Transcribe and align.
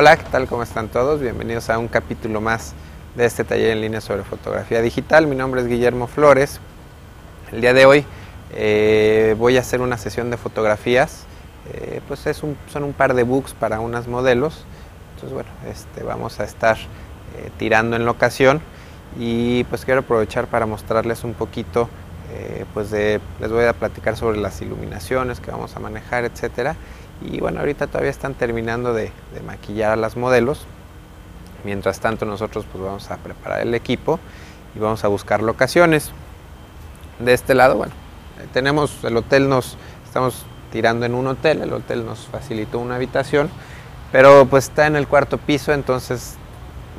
Hola, 0.00 0.16
¿qué 0.16 0.24
tal? 0.32 0.48
¿Cómo 0.48 0.62
están 0.62 0.88
todos? 0.88 1.20
Bienvenidos 1.20 1.68
a 1.68 1.76
un 1.76 1.86
capítulo 1.86 2.40
más 2.40 2.72
de 3.16 3.26
este 3.26 3.44
taller 3.44 3.72
en 3.72 3.82
línea 3.82 4.00
sobre 4.00 4.22
fotografía 4.22 4.80
digital. 4.80 5.26
Mi 5.26 5.36
nombre 5.36 5.60
es 5.60 5.66
Guillermo 5.66 6.06
Flores. 6.06 6.58
El 7.52 7.60
día 7.60 7.74
de 7.74 7.84
hoy 7.84 8.06
eh, 8.54 9.34
voy 9.36 9.58
a 9.58 9.60
hacer 9.60 9.82
una 9.82 9.98
sesión 9.98 10.30
de 10.30 10.38
fotografías. 10.38 11.26
Eh, 11.74 12.00
pues 12.08 12.26
es 12.26 12.38
son 12.38 12.82
un 12.82 12.94
par 12.94 13.12
de 13.12 13.24
books 13.24 13.52
para 13.52 13.80
unas 13.80 14.08
modelos. 14.08 14.64
Entonces, 15.16 15.34
bueno, 15.34 15.50
este, 15.70 16.02
vamos 16.02 16.40
a 16.40 16.44
estar 16.44 16.78
eh, 16.78 17.50
tirando 17.58 17.94
en 17.94 18.06
locación 18.06 18.62
y 19.18 19.64
pues 19.64 19.84
quiero 19.84 20.00
aprovechar 20.00 20.46
para 20.46 20.64
mostrarles 20.64 21.24
un 21.24 21.34
poquito, 21.34 21.90
pues 22.74 22.90
de, 22.90 23.20
les 23.40 23.50
voy 23.50 23.64
a 23.64 23.72
platicar 23.72 24.16
sobre 24.16 24.38
las 24.38 24.60
iluminaciones 24.62 25.40
que 25.40 25.50
vamos 25.50 25.74
a 25.76 25.80
manejar, 25.80 26.24
etcétera 26.24 26.76
y 27.22 27.40
bueno, 27.40 27.60
ahorita 27.60 27.86
todavía 27.86 28.10
están 28.10 28.34
terminando 28.34 28.94
de, 28.94 29.12
maquillar 29.46 29.92
a 29.92 29.96
las 29.96 30.16
modelos. 30.16 30.66
Mientras 31.64 32.00
tanto 32.00 32.24
nosotros 32.24 32.64
pues 32.70 32.82
vamos 32.82 33.10
a 33.10 33.18
preparar 33.18 33.60
el 33.60 33.74
equipo 33.74 34.18
y 34.74 34.78
vamos 34.78 35.04
a 35.04 35.08
buscar 35.08 35.42
locaciones. 35.42 36.10
De 37.18 37.34
este 37.34 37.54
lado, 37.54 37.76
bueno, 37.76 37.92
eh, 38.38 38.46
tenemos 38.52 39.04
el 39.04 39.16
hotel, 39.18 39.48
nos 39.48 39.76
estamos 40.06 40.46
tirando 40.72 41.04
en 41.04 41.14
un 41.14 41.26
hotel, 41.26 41.60
el 41.60 41.72
hotel 41.72 42.06
nos 42.06 42.20
facilitó 42.28 42.78
una 42.78 42.94
habitación, 42.94 43.50
pero 44.10 44.46
pues 44.46 44.68
está 44.68 44.86
en 44.86 44.96
el 44.96 45.06
cuarto 45.06 45.36
piso, 45.36 45.74
entonces 45.74 46.36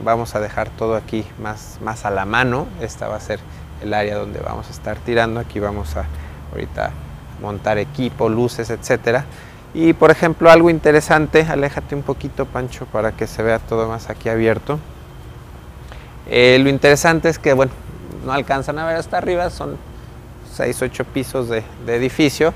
vamos 0.05 0.35
a 0.35 0.40
dejar 0.40 0.70
todo 0.70 0.95
aquí 0.95 1.26
más, 1.41 1.79
más 1.82 2.05
a 2.05 2.12
la 2.12 2.26
mano. 2.26 2.68
Esta 2.82 3.07
va 3.07 3.15
a 3.15 3.20
ser 3.20 3.40
el 3.82 3.93
área 3.93 4.18
donde 4.18 4.40
vamos 4.40 4.68
a 4.68 4.71
estar 4.71 4.98
tirando. 4.98 5.40
Aquí 5.40 5.60
vamos 5.60 5.96
a 5.98 6.05
ahorita 6.51 6.91
montar 7.41 7.77
equipo, 7.77 8.29
luces, 8.29 8.70
etcétera. 8.70 9.26
Y 9.74 9.93
por 9.93 10.12
ejemplo, 10.12 10.51
algo 10.51 10.70
interesante, 10.70 11.46
aléjate 11.48 11.96
un 11.96 12.04
poquito, 12.04 12.46
Pancho, 12.46 12.85
para 12.87 13.13
que 13.13 13.27
se 13.27 13.41
vea 13.41 13.59
todo 13.59 13.87
más 13.87 14.09
aquí 14.09 14.29
abierto. 14.29 14.79
Eh, 16.27 16.59
lo 16.62 16.70
interesante 16.70 17.29
es 17.29 17.40
que, 17.40 17.54
bueno, 17.54 17.71
no 18.26 18.34
alcanzan 18.34 18.79
a 18.79 18.85
ver 18.85 18.98
hasta 18.98 19.18
arriba, 19.18 19.49
son 19.49 19.77
6, 20.55 20.82
8 20.82 21.05
pisos 21.05 21.49
de, 21.49 21.63
edificio. 21.87 22.54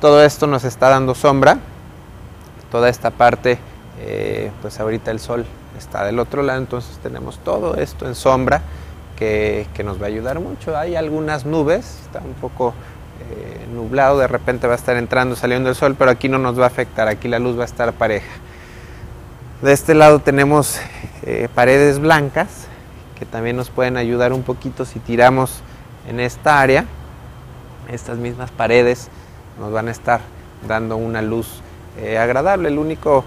Todo 0.00 0.22
esto 0.24 0.46
nos 0.46 0.64
está 0.64 0.88
dando 0.88 1.14
sombra. 1.14 1.58
Toda 2.70 2.88
esta 2.88 3.10
parte, 3.10 3.58
eh, 4.00 4.50
pues 4.62 4.80
ahorita 4.80 5.10
el 5.10 5.20
sol 5.20 5.44
está 5.76 6.04
del 6.04 6.18
otro 6.18 6.42
lado, 6.42 6.58
entonces 6.58 6.98
tenemos 7.02 7.38
todo 7.38 7.76
esto 7.76 8.06
en 8.06 8.14
sombra 8.14 8.62
que, 9.74 9.84
nos 9.84 10.00
va 10.00 10.06
a 10.06 10.08
ayudar 10.08 10.40
mucho. 10.40 10.76
Hay 10.76 10.96
algunas 10.96 11.44
nubes, 11.44 12.00
está 12.02 12.20
un 12.20 12.34
poco 12.34 12.74
eh, 13.30 13.66
nublado, 13.72 14.18
de 14.18 14.26
repente 14.26 14.66
va 14.66 14.74
a 14.74 14.76
estar 14.76 14.96
entrando, 14.96 15.36
saliendo 15.36 15.68
el 15.68 15.74
sol, 15.74 15.94
pero 15.98 16.10
aquí 16.10 16.28
no 16.28 16.38
nos 16.38 16.58
va 16.58 16.64
a 16.64 16.66
afectar, 16.68 17.08
aquí 17.08 17.28
la 17.28 17.38
luz 17.38 17.56
va 17.56 17.62
a 17.62 17.66
estar 17.66 17.92
pareja. 17.92 18.30
De 19.60 19.72
este 19.72 19.94
lado 19.94 20.18
tenemos 20.18 20.80
eh, 21.22 21.48
paredes 21.54 22.00
blancas 22.00 22.66
que 23.18 23.24
también 23.24 23.56
nos 23.56 23.70
pueden 23.70 23.96
ayudar 23.96 24.32
un 24.32 24.42
poquito 24.42 24.84
si 24.84 24.98
tiramos 24.98 25.62
en 26.08 26.18
esta 26.18 26.60
área. 26.60 26.84
Estas 27.88 28.18
mismas 28.18 28.50
paredes 28.50 29.08
nos 29.60 29.70
van 29.70 29.86
a 29.86 29.92
estar 29.92 30.20
dando 30.66 30.96
una 30.96 31.22
luz 31.22 31.60
eh, 31.98 32.18
agradable. 32.18 32.68
El 32.68 32.78
único 32.78 33.24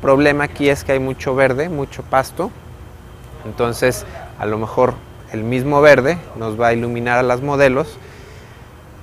problema 0.00 0.44
aquí 0.44 0.70
es 0.70 0.84
que 0.84 0.92
hay 0.92 1.00
mucho 1.00 1.34
verde, 1.34 1.68
mucho 1.68 2.02
pasto. 2.02 2.50
Entonces 3.44 4.06
a 4.38 4.46
lo 4.46 4.56
mejor 4.56 4.94
el 5.34 5.42
mismo 5.42 5.80
verde 5.80 6.16
nos 6.36 6.58
va 6.58 6.68
a 6.68 6.72
iluminar 6.72 7.18
a 7.18 7.22
las 7.24 7.42
modelos 7.42 7.98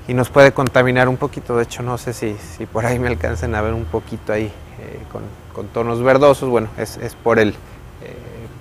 y 0.08 0.14
nos 0.14 0.30
puede 0.30 0.54
contaminar 0.54 1.10
un 1.10 1.18
poquito. 1.18 1.58
De 1.58 1.64
hecho, 1.64 1.84
no 1.84 1.98
sé 1.98 2.14
si, 2.14 2.36
si 2.58 2.66
por 2.66 2.86
ahí 2.86 3.00
me 3.00 3.10
alcancen 3.10 3.54
a 3.54 3.62
ver 3.62 3.74
un 3.74 3.84
poquito 3.84 4.32
ahí 4.32 4.46
eh, 4.46 5.00
con, 5.54 5.68
tonos 5.68 6.02
verdosos. 6.02 6.50
Bueno, 6.50 6.70
es, 6.78 6.98
por, 7.22 7.38
el, 7.38 7.50
eh, 7.50 7.54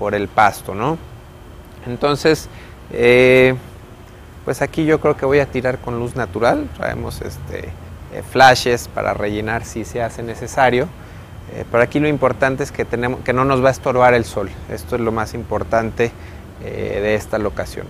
por 0.01 0.17
el 0.17 0.27
pasto, 0.27 0.75
¿no? 0.75 0.99
Entonces, 1.87 2.49
eh, 2.93 3.55
pues 4.45 4.63
aquí 4.63 4.85
yo 4.85 5.01
creo 5.01 5.17
que 5.17 5.25
voy 5.25 5.39
a 5.39 5.47
tirar 5.47 5.79
con 5.79 5.99
luz 6.01 6.17
natural. 6.17 6.69
Traemos 6.77 7.23
este, 7.23 7.71
flashes 8.33 8.89
para 8.89 9.15
rellenar 9.15 9.65
si 9.65 9.85
se 9.85 10.03
hace 10.03 10.25
necesario. 10.25 10.89
pero 11.71 11.85
aquí 11.85 12.01
lo 12.01 12.09
importante 12.09 12.65
es 12.65 12.73
que, 12.73 12.85
tenemos, 12.85 13.21
que 13.21 13.33
no 13.33 13.45
nos 13.45 13.63
va 13.63 13.69
a 13.69 13.73
estorbar 13.73 14.15
el 14.15 14.25
sol. 14.25 14.51
Esto 14.71 14.97
es 14.97 15.01
lo 15.01 15.13
más 15.13 15.35
importante 15.35 16.11
de 16.61 17.15
esta 17.15 17.39
locación. 17.39 17.87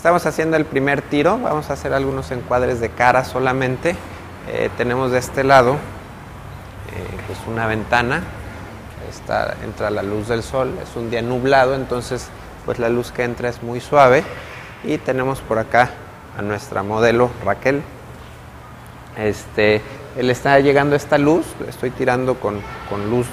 Estamos 0.00 0.24
haciendo 0.24 0.56
el 0.56 0.64
primer 0.64 1.02
tiro, 1.02 1.38
vamos 1.38 1.68
a 1.68 1.74
hacer 1.74 1.92
algunos 1.92 2.30
encuadres 2.30 2.80
de 2.80 2.88
cara 2.88 3.22
solamente. 3.22 3.94
Eh, 4.48 4.70
tenemos 4.78 5.12
de 5.12 5.18
este 5.18 5.44
lado 5.44 5.74
eh, 5.74 5.76
pues 7.26 7.38
una 7.46 7.66
ventana, 7.66 8.22
está, 9.10 9.56
entra 9.62 9.90
la 9.90 10.02
luz 10.02 10.28
del 10.28 10.42
sol, 10.42 10.72
es 10.82 10.96
un 10.96 11.10
día 11.10 11.20
nublado, 11.20 11.74
entonces 11.74 12.28
pues 12.64 12.78
la 12.78 12.88
luz 12.88 13.12
que 13.12 13.24
entra 13.24 13.50
es 13.50 13.62
muy 13.62 13.78
suave. 13.80 14.24
Y 14.84 14.96
tenemos 14.96 15.42
por 15.42 15.58
acá 15.58 15.90
a 16.38 16.40
nuestra 16.40 16.82
modelo 16.82 17.30
Raquel. 17.44 17.82
Este, 19.18 19.82
él 20.16 20.30
está 20.30 20.58
llegando 20.60 20.96
esta 20.96 21.18
luz, 21.18 21.44
estoy 21.68 21.90
tirando 21.90 22.36
con, 22.36 22.62
luz 23.10 23.26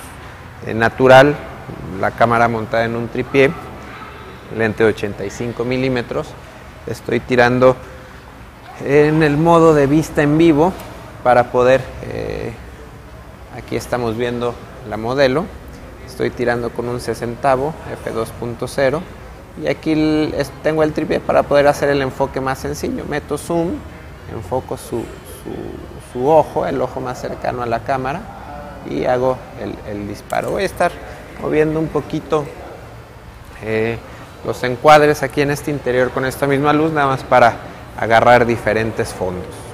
eh, 0.66 0.74
natural, 0.74 1.34
la 2.02 2.12
cámara 2.12 2.50
montada 2.50 2.84
en 2.84 2.98
un 2.98 3.08
tripié, 3.08 3.52
lente 4.56 4.84
de 4.84 4.90
85 4.90 5.64
milímetros. 5.64 6.28
Estoy 6.86 7.20
tirando 7.20 7.76
en 8.86 9.24
el 9.24 9.38
modo 9.38 9.74
de 9.74 9.88
vista 9.88 10.22
en 10.22 10.38
vivo 10.38 10.72
para 11.24 11.52
poder, 11.52 11.82
eh, 12.04 12.54
aquí 13.56 13.76
estamos 13.76 14.16
viendo 14.16 14.54
la 14.90 14.98
modelo, 14.98 15.46
estoy 16.06 16.30
tirando 16.30 16.70
con 16.70 16.88
un 16.88 17.00
60 17.00 17.56
f2.0 17.56 19.02
y 19.62 19.68
aquí 19.68 20.32
tengo 20.62 20.84
el 20.84 20.94
tripié 20.94 21.20
para 21.20 21.44
poder 21.44 21.68
hacer 21.68 21.90
el 21.90 22.02
enfoque 22.02 22.40
más 22.40 22.60
sencillo, 22.60 23.04
meto 23.06 23.38
zoom, 23.38 23.72
enfoco 24.34 24.78
su, 24.78 25.04
ojo, 26.16 26.66
el 26.66 26.82
ojo 26.82 27.00
más 27.02 27.20
cercano 27.20 27.64
a 27.64 27.66
la 27.66 27.80
cámara 27.80 28.22
y 28.90 29.06
hago 29.06 29.38
el, 29.90 30.08
disparo. 30.08 30.52
Voy 30.52 30.64
a 30.64 30.66
estar 30.66 30.92
moviendo 31.42 31.80
un 31.80 31.88
poquito 31.88 32.46
eh, 33.64 33.98
los 34.46 34.64
encuadres 34.64 35.24
aquí 35.24 35.42
en 35.42 35.52
este 35.52 35.72
interior 35.72 36.12
con 36.12 36.26
esta 36.26 36.48
misma 36.48 36.74
luz, 36.74 36.92
nada 36.92 37.08
más 37.08 37.24
para 37.24 37.56
agarrar 37.98 38.46
diferentes 38.46 39.14
fondos. 39.14 39.67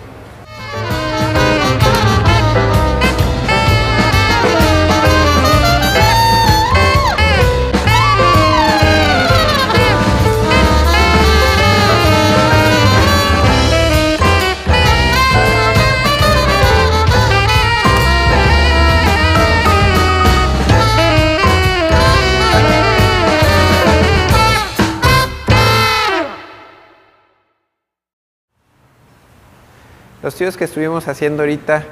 Los 30.23 30.35
tiros 30.35 30.55
que 30.55 30.63
estuvimos 30.63 31.09
haciendo 31.09 31.43
ahorita 31.43 31.83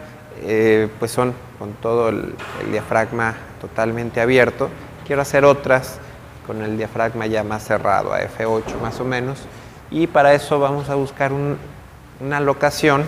eh, 0.44 0.88
pues 1.00 1.12
son 1.12 1.34
con 1.60 1.74
todo 1.74 2.08
el, 2.08 2.34
diafragma 2.72 3.36
totalmente 3.60 4.22
abierto. 4.22 4.70
Quiero 5.06 5.22
hacer 5.22 5.44
otras 5.44 6.00
con 6.48 6.62
el 6.62 6.78
diafragma 6.78 7.26
ya 7.28 7.44
más 7.44 7.66
cerrado, 7.66 8.14
a 8.14 8.22
F8 8.22 8.80
más 8.82 9.02
o 9.02 9.04
menos. 9.04 9.40
Y 9.90 10.08
para 10.08 10.34
eso 10.34 10.62
vamos 10.62 10.90
a 10.90 10.96
buscar 10.96 11.34
una 11.34 12.40
locación. 12.40 13.04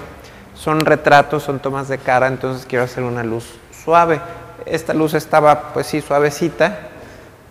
Son 0.56 0.82
retratos, 0.82 1.44
son 1.44 1.60
tomas 1.60 1.88
de 1.88 2.00
cara, 2.00 2.28
entonces 2.28 2.66
quiero 2.66 2.84
hacer 2.84 3.06
una 3.06 3.24
luz 3.24 3.46
suave. 3.72 4.20
Esta 4.66 4.94
luz 4.94 5.14
estaba 5.14 5.72
pues 5.74 5.88
sí 5.88 6.02
suavecita, 6.02 6.80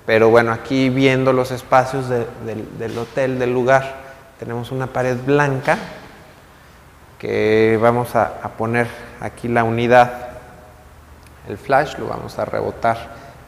pero 0.05 0.29
bueno, 0.29 0.53
aquí 0.53 0.91
viendo 0.91 1.33
los 1.33 1.51
espacios 1.51 2.11
del 2.11 2.99
hotel, 2.99 3.39
del 3.39 3.55
lugar, 3.55 3.97
tenemos 4.39 4.71
una 4.73 4.89
pared 4.89 5.17
blanca 5.25 5.79
que 7.23 7.79
vamos 7.81 8.17
a, 8.17 8.49
poner 8.59 8.89
aquí 9.21 9.47
la 9.47 9.63
unidad, 9.63 10.31
el 11.49 11.57
flash, 11.57 11.97
lo 11.97 12.09
vamos 12.09 12.37
a 12.41 12.45
rebotar 12.45 12.97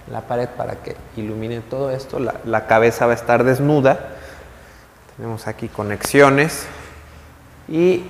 en 0.06 0.12
la 0.12 0.20
pared 0.20 0.48
para 0.48 0.76
que 0.76 0.96
ilumine 1.16 1.58
todo 1.58 1.90
esto. 1.90 2.20
La, 2.20 2.66
cabeza 2.68 3.06
va 3.06 3.12
a 3.12 3.16
estar 3.16 3.42
desnuda. 3.42 3.98
Tenemos 5.16 5.48
aquí 5.48 5.66
conexiones 5.66 6.68
y 7.66 8.04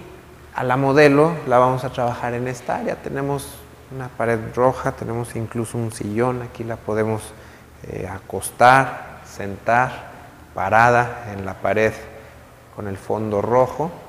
a 0.54 0.64
la 0.64 0.76
modelo 0.76 1.32
la 1.48 1.56
vamos 1.56 1.82
a 1.84 1.88
trabajar 1.88 2.34
en 2.34 2.46
esta 2.46 2.76
área. 2.76 2.96
Tenemos 2.96 3.54
una 3.90 4.08
pared 4.08 4.38
roja, 4.54 4.92
tenemos 4.92 5.34
incluso 5.34 5.78
un 5.78 5.92
sillón, 5.92 6.42
aquí 6.42 6.62
la 6.62 6.76
podemos 6.76 7.22
eh, 7.84 8.06
acostar, 8.06 9.20
sentar, 9.24 10.10
parada 10.54 11.32
en 11.32 11.46
la 11.46 11.54
pared 11.54 11.94
con 12.76 12.86
el 12.86 12.98
fondo 12.98 13.40
rojo 13.40 14.03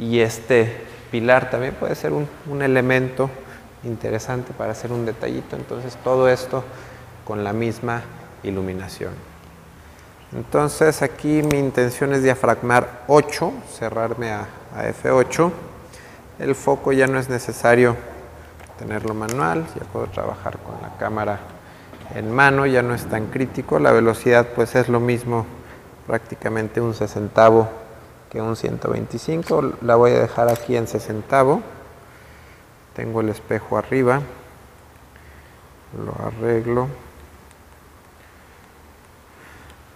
y 0.00 0.20
este 0.20 0.82
pilar 1.10 1.50
también 1.50 1.74
puede 1.74 1.94
ser 1.94 2.12
un, 2.12 2.26
elemento 2.62 3.28
interesante 3.84 4.52
para 4.56 4.72
hacer 4.72 4.92
un 4.92 5.04
detallito. 5.04 5.56
Entonces 5.56 5.96
todo 6.02 6.28
esto 6.28 6.64
con 7.26 7.44
la 7.44 7.52
misma 7.52 8.02
iluminación. 8.42 9.12
Entonces 10.34 11.02
aquí 11.02 11.42
mi 11.42 11.58
intención 11.58 12.14
es 12.14 12.22
diafragmar 12.22 13.02
8, 13.08 13.52
cerrarme 13.70 14.30
a, 14.30 14.46
a 14.74 14.86
F8. 14.86 15.52
El 16.38 16.54
foco 16.54 16.92
ya 16.92 17.06
no 17.06 17.18
es 17.18 17.28
necesario 17.28 17.94
tenerlo 18.78 19.12
manual, 19.12 19.66
ya 19.78 19.84
puedo 19.92 20.06
trabajar 20.06 20.56
con 20.58 20.80
la 20.80 20.96
cámara 20.96 21.40
en 22.14 22.32
mano, 22.32 22.64
ya 22.64 22.80
no 22.80 22.94
es 22.94 23.04
tan 23.04 23.26
crítico. 23.26 23.78
La 23.78 23.92
velocidad 23.92 24.46
pues 24.54 24.74
es 24.76 24.88
lo 24.88 24.98
mismo, 24.98 25.44
prácticamente 26.06 26.80
un 26.80 26.94
sesentavo 26.94 27.79
que 28.30 28.40
un 28.40 28.56
125. 28.56 29.74
La 29.82 29.96
voy 29.96 30.12
a 30.12 30.20
dejar 30.20 30.48
aquí 30.48 30.76
en 30.76 30.86
sesentavo. 30.86 31.60
Tengo 32.94 33.20
el 33.20 33.28
espejo 33.28 33.76
arriba. 33.76 34.20
Lo 36.04 36.14
arreglo. 36.24 36.88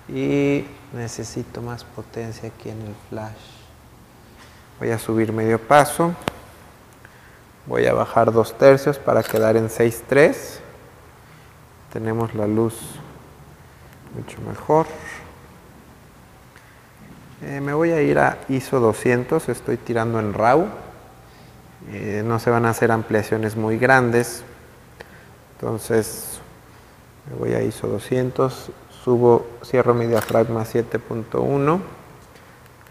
Y 0.08 0.66
necesito 0.92 1.62
más 1.62 1.84
potencia 1.84 2.48
aquí 2.48 2.70
en 2.70 2.82
el 2.82 2.94
flash. 3.08 3.54
Voy 4.80 4.90
a 4.90 4.98
subir 4.98 5.32
medio 5.32 5.58
paso. 5.58 6.12
Voy 7.66 7.86
a 7.86 7.94
bajar 7.94 8.32
dos 8.32 8.58
tercios 8.58 8.98
para 8.98 9.22
quedar 9.22 9.56
en 9.56 9.68
6.3. 9.68 10.58
Tenemos 11.92 12.34
la 12.34 12.46
luz 12.46 12.74
mucho 14.14 14.40
mejor. 14.42 14.86
Eh, 17.46 17.60
me 17.60 17.74
voy 17.74 17.90
a 17.90 18.00
ir 18.00 18.18
a 18.18 18.38
ISO 18.48 18.80
200, 18.80 19.50
estoy 19.50 19.76
tirando 19.76 20.18
en 20.18 20.32
RAW. 20.32 20.66
Eh, 21.92 22.22
no 22.24 22.38
se 22.38 22.48
van 22.48 22.64
a 22.64 22.70
hacer 22.70 22.90
ampliaciones 22.90 23.54
muy 23.54 23.76
grandes. 23.76 24.42
Entonces 25.52 26.40
me 27.28 27.36
voy 27.36 27.52
a 27.52 27.62
ISO 27.62 27.86
200, 27.86 28.70
subo, 29.04 29.46
cierro 29.62 29.92
mi 29.92 30.06
diafragma 30.06 30.64
7.1, 30.64 31.80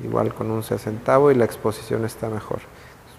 igual 0.03 0.35
con 0.35 0.51
un 0.51 0.61
sesentavo 0.61 1.31
y 1.31 1.35
la 1.35 1.45
exposición 1.45 2.05
está 2.05 2.29
mejor. 2.29 2.59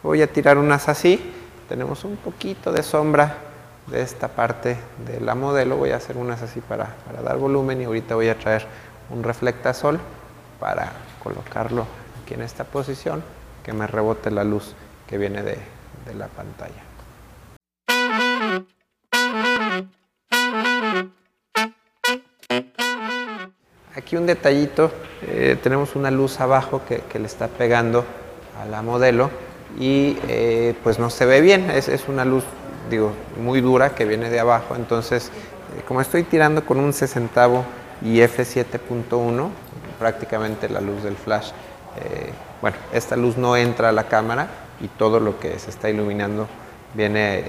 voy 0.05 0.23
a 0.23 0.33
tirar 0.33 0.57
unas 0.57 0.89
así, 0.89 1.33
tenemos 1.69 2.05
un 2.05 2.17
poquito 2.17 2.71
de 2.71 2.85
sombra 2.85 3.39
de 3.89 4.03
esta 4.03 4.29
parte 4.29 4.77
de 5.05 5.21
la 5.21 5.35
modelo, 5.35 5.79
voy 5.79 5.91
a 5.91 5.97
hacer 5.97 6.17
unas 6.17 6.43
así 6.43 6.61
para, 6.61 6.95
para 7.07 7.23
dar 7.23 7.39
volumen 7.39 7.81
y 7.81 7.85
ahorita 7.85 8.15
voy 8.15 8.29
a 8.29 8.39
traer 8.39 8.67
un 9.11 9.25
reflectasol 9.25 9.99
para 10.61 10.93
colocarlo 11.25 11.87
aquí 12.23 12.35
en 12.35 12.43
esta 12.43 12.63
posición 12.65 13.25
que 13.65 13.73
me 13.73 13.89
rebote 13.89 14.31
la 14.31 14.45
luz 14.45 14.75
que 15.09 15.19
viene 15.19 15.43
de, 15.43 15.59
de 16.07 16.15
la 16.15 16.29
pantalla. 16.29 16.85
Aquí 23.97 24.17
un 24.17 24.27
detallito, 24.27 24.91
eh, 25.23 25.57
tenemos 25.63 25.97
una 25.97 26.11
luz 26.11 26.41
abajo 26.41 26.83
que, 26.87 27.19
le 27.19 27.27
está 27.27 27.49
pegando 27.49 28.05
a 28.61 28.67
la 28.67 28.83
modelo 28.83 29.31
y 29.79 30.19
eh, 30.29 30.75
pues 30.83 30.99
no 30.99 31.11
se 31.11 31.25
ve 31.25 31.41
bien, 31.41 31.71
es, 31.71 31.89
es, 31.89 32.09
una 32.09 32.25
luz 32.25 32.45
digo 32.91 33.13
muy 33.41 33.61
dura 33.61 33.95
que 33.95 34.05
viene 34.05 34.31
de 34.31 34.41
abajo, 34.41 34.77
entonces 34.77 35.29
eh, 35.29 35.83
como 35.87 36.01
estoy 36.01 36.25
tirando 36.25 36.67
con 36.67 36.79
un 36.79 36.93
sesentavo 36.93 37.65
y 38.03 38.19
f7.1, 38.19 39.49
prácticamente 40.05 40.69
la 40.69 40.83
luz 40.83 41.03
del 41.03 41.17
flash, 41.17 41.49
eh, 41.99 42.31
bueno, 42.61 42.77
esta 42.93 43.17
luz 43.17 43.39
no 43.39 43.57
entra 43.57 43.89
a 43.89 43.93
la 43.93 44.05
cámara 44.05 44.49
y 44.83 44.89
todo 44.89 45.19
lo 45.19 45.41
que 45.41 45.59
se 45.59 45.71
está 45.71 45.89
iluminando 45.89 46.47
viene 46.93 47.43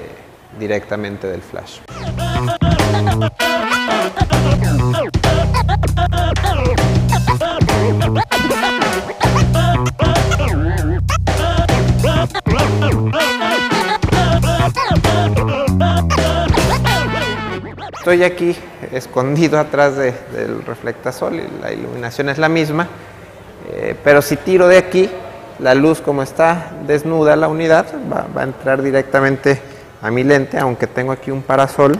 directamente 0.57 1.27
del 1.27 1.41
flash. 1.41 1.81
Estoy 18.05 18.23
aquí 18.23 18.55
escondido 18.91 19.57
atrás 19.57 19.95
de, 19.95 20.13
del 20.31 20.63
reflectasol 20.63 21.37
y 21.37 21.47
la 21.59 21.73
iluminación 21.73 22.29
es 22.29 22.37
la 22.37 22.49
misma, 22.49 22.87
eh, 23.73 23.95
pero 24.03 24.21
si 24.21 24.37
tiro 24.37 24.67
de 24.67 24.77
aquí, 24.77 25.09
la 25.57 25.73
luz 25.73 26.01
como 26.01 26.21
está 26.21 26.71
desnuda 26.85 27.35
la 27.35 27.47
unidad 27.47 27.87
va, 28.13 28.27
a 28.39 28.43
entrar 28.43 28.83
directamente 28.83 29.59
a 30.03 30.11
mi 30.11 30.23
lente, 30.23 30.59
aunque 30.59 30.85
tengo 30.85 31.13
aquí 31.13 31.31
un 31.31 31.41
parasol, 31.41 31.93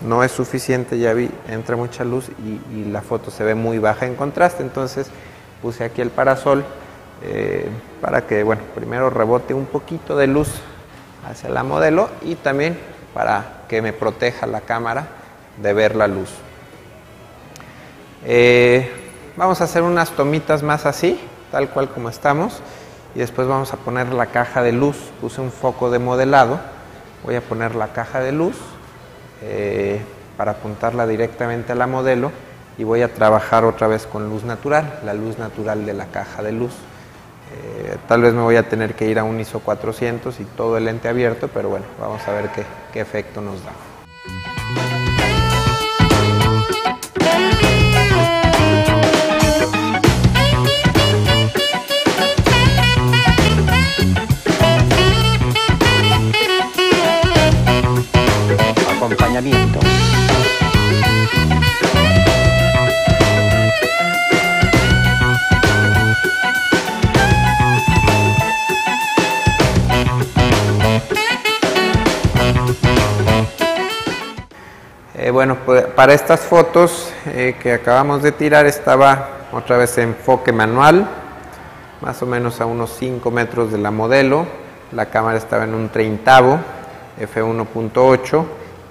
no 0.00 0.24
es 0.24 0.32
suficiente, 0.32 0.98
ya 0.98 1.12
vi, 1.12 1.30
entra 1.46 1.76
mucha 1.76 2.02
luz 2.02 2.28
y, 2.44 2.80
y 2.80 2.84
la 2.90 3.00
foto 3.00 3.30
se 3.30 3.44
ve 3.44 3.54
muy 3.54 3.78
baja 3.78 4.04
en 4.04 4.16
contraste, 4.16 4.64
entonces 4.64 5.06
puse 5.62 5.84
aquí 5.84 6.02
el 6.02 6.10
parasol 6.10 6.64
eh, 7.22 7.68
para 8.00 8.26
que, 8.26 8.42
bueno, 8.42 8.62
primero 8.74 9.10
rebote 9.10 9.54
un 9.54 9.66
poquito 9.66 10.16
de 10.16 10.26
luz 10.26 10.48
hacia 11.24 11.50
la 11.50 11.62
modelo 11.62 12.10
y 12.22 12.34
también 12.34 12.76
para 13.14 13.62
que 13.68 13.80
me 13.80 13.92
proteja 13.92 14.48
la 14.48 14.62
cámara 14.62 15.06
de 15.62 15.72
ver 15.72 15.96
la 15.96 16.06
luz. 16.06 16.30
Eh, 18.24 18.90
vamos 19.36 19.60
a 19.60 19.64
hacer 19.64 19.82
unas 19.82 20.10
tomitas 20.10 20.62
más 20.62 20.86
así, 20.86 21.20
tal 21.50 21.70
cual 21.70 21.88
como 21.88 22.08
estamos, 22.08 22.60
y 23.14 23.20
después 23.20 23.46
vamos 23.48 23.72
a 23.72 23.76
poner 23.76 24.12
la 24.12 24.26
caja 24.26 24.62
de 24.62 24.72
luz. 24.72 24.96
Puse 25.20 25.40
un 25.40 25.52
foco 25.52 25.90
de 25.90 25.98
modelado, 25.98 26.60
voy 27.24 27.36
a 27.36 27.40
poner 27.40 27.74
la 27.74 27.88
caja 27.88 28.20
de 28.20 28.32
luz 28.32 28.56
eh, 29.42 30.00
para 30.36 30.52
apuntarla 30.52 31.06
directamente 31.06 31.72
a 31.72 31.74
la 31.74 31.86
modelo 31.86 32.32
y 32.78 32.84
voy 32.84 33.02
a 33.02 33.12
trabajar 33.12 33.64
otra 33.64 33.86
vez 33.86 34.06
con 34.06 34.28
luz 34.28 34.44
natural, 34.44 35.00
la 35.04 35.14
luz 35.14 35.38
natural 35.38 35.86
de 35.86 35.94
la 35.94 36.06
caja 36.06 36.42
de 36.42 36.52
luz. 36.52 36.72
Eh, 37.54 37.96
tal 38.08 38.22
vez 38.22 38.34
me 38.34 38.42
voy 38.42 38.56
a 38.56 38.68
tener 38.68 38.94
que 38.94 39.06
ir 39.06 39.18
a 39.18 39.24
un 39.24 39.38
ISO 39.40 39.60
400 39.60 40.40
y 40.40 40.44
todo 40.44 40.76
el 40.76 40.84
lente 40.84 41.08
abierto, 41.08 41.48
pero 41.48 41.68
bueno, 41.68 41.86
vamos 41.98 42.26
a 42.26 42.32
ver 42.32 42.50
qué, 42.50 42.64
qué 42.92 43.00
efecto 43.00 43.40
nos 43.40 43.64
da. 43.64 43.72
Bueno, 75.36 75.58
pues 75.66 75.84
para 75.84 76.14
estas 76.14 76.40
fotos 76.40 77.12
eh, 77.26 77.56
que 77.62 77.74
acabamos 77.74 78.22
de 78.22 78.32
tirar 78.32 78.64
estaba 78.64 79.28
otra 79.52 79.76
vez 79.76 79.98
enfoque 79.98 80.50
manual, 80.50 81.06
más 82.00 82.22
o 82.22 82.26
menos 82.26 82.62
a 82.62 82.64
unos 82.64 82.96
5 82.98 83.30
metros 83.30 83.70
de 83.70 83.76
la 83.76 83.90
modelo. 83.90 84.46
La 84.92 85.10
cámara 85.10 85.36
estaba 85.36 85.64
en 85.64 85.74
un 85.74 85.90
treintavo, 85.90 86.58
f1.8, 87.20 88.44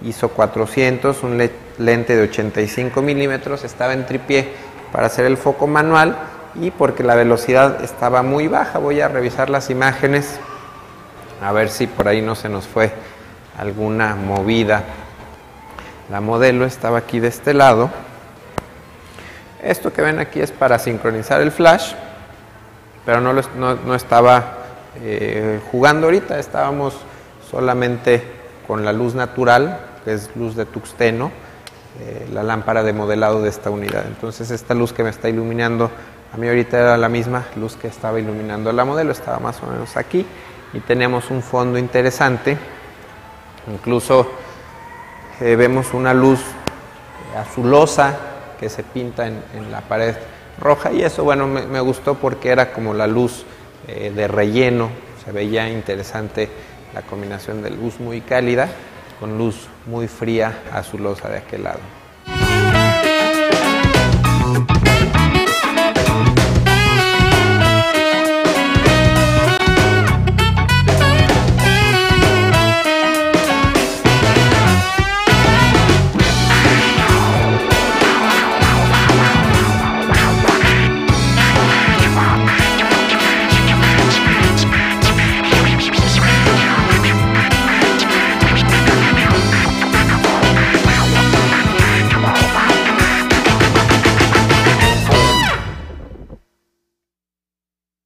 ISO 0.03 0.29
400, 0.29 1.23
un 1.23 1.49
lente 1.79 2.15
de 2.15 2.21
85 2.21 3.01
milímetros, 3.01 3.63
estaba 3.63 3.93
en 3.93 4.05
tripié 4.05 4.47
para 4.91 5.07
hacer 5.07 5.25
el 5.25 5.37
foco 5.37 5.65
manual 5.65 6.15
y 6.61 6.69
porque 6.69 7.01
la 7.01 7.15
velocidad 7.15 7.83
estaba 7.83 8.21
muy 8.21 8.47
baja. 8.47 8.77
Voy 8.77 9.01
a 9.01 9.07
revisar 9.07 9.49
las 9.49 9.71
imágenes 9.71 10.39
a 11.41 11.51
ver 11.51 11.69
si 11.69 11.87
por 11.87 12.07
ahí 12.07 12.21
no 12.21 12.35
se 12.35 12.49
nos 12.49 12.67
fue 12.67 12.91
alguna 13.57 14.15
movida 14.15 14.83
la 16.09 16.21
modelo 16.21 16.65
estaba 16.65 16.99
aquí 16.99 17.19
de 17.19 17.27
este 17.27 17.53
lado. 17.53 17.89
Esto 19.63 19.91
que 19.91 20.01
ven 20.01 20.19
aquí 20.19 20.39
es 20.39 20.51
para 20.51 20.77
sincronizar 20.77 21.41
el 21.41 21.51
flash, 21.51 21.93
pero 23.05 23.21
no, 23.21 23.33
lo, 23.33 23.41
no, 23.57 23.75
no 23.75 23.95
estaba 23.95 24.57
eh, 25.01 25.59
jugando 25.71 26.07
ahorita, 26.07 26.37
estábamos 26.39 26.95
solamente 27.49 28.23
con 28.67 28.85
la 28.85 28.93
luz 28.93 29.15
natural, 29.15 29.79
que 30.03 30.13
es 30.13 30.29
luz 30.35 30.55
de 30.55 30.65
tuxteno, 30.65 31.31
eh, 31.99 32.27
la 32.31 32.43
lámpara 32.43 32.83
de 32.83 32.93
modelado 32.93 33.41
de 33.41 33.49
esta 33.49 33.69
unidad. 33.69 34.05
Entonces 34.07 34.51
esta 34.51 34.73
luz 34.73 34.93
que 34.93 35.03
me 35.03 35.09
está 35.09 35.29
iluminando, 35.29 35.89
a 36.33 36.37
mí 36.37 36.47
ahorita 36.47 36.79
era 36.79 36.97
la 36.97 37.09
misma 37.09 37.45
luz 37.55 37.75
que 37.75 37.87
estaba 37.87 38.19
iluminando 38.19 38.71
la 38.71 38.85
modelo, 38.85 39.11
estaba 39.11 39.39
más 39.39 39.61
o 39.63 39.67
menos 39.67 39.97
aquí 39.97 40.25
y 40.73 40.79
tenemos 40.81 41.31
un 41.31 41.41
fondo 41.41 41.79
interesante, 41.79 42.57
incluso 43.73 44.29
eh, 45.41 45.55
vemos 45.55 45.93
una 45.93 46.13
luz 46.13 46.39
azulosa 47.37 48.17
que 48.59 48.69
se 48.69 48.83
pinta 48.83 49.27
en, 49.27 49.71
la 49.71 49.81
pared 49.81 50.15
roja 50.59 50.91
y 50.91 51.01
eso 51.01 51.23
bueno 51.23 51.47
me, 51.47 51.65
me 51.65 51.81
gustó 51.81 52.15
porque 52.15 52.49
era 52.49 52.71
como 52.71 52.93
la 52.93 53.07
luz 53.07 53.45
eh, 53.87 54.11
de 54.15 54.27
relleno, 54.27 54.89
se 55.23 55.31
veía 55.31 55.69
interesante 55.69 56.49
la 56.93 57.01
combinación 57.01 57.61
de 57.61 57.69
luz 57.69 57.99
muy 57.99 58.21
cálida 58.21 58.69
con 59.19 59.37
luz 59.37 59.67
muy 59.85 60.07
fría 60.07 60.63
azulosa 60.71 61.29
de 61.29 61.37
aquel 61.37 61.63
lado. 61.63 61.79